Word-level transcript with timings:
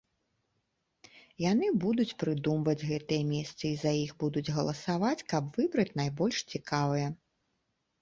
Яны 1.51 1.67
будуць 1.83 2.15
прыдумваць 2.23 2.87
гэтыя 2.93 3.27
месцы 3.35 3.63
і 3.71 3.77
за 3.85 3.95
іх 4.03 4.11
будуць 4.27 4.45
галасаваць, 4.59 5.15
каб 5.37 5.43
выбраць 5.61 5.91
найбольш 6.03 6.37
цікавыя. 6.51 7.07